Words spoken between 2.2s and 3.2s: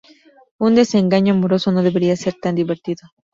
tan divertido.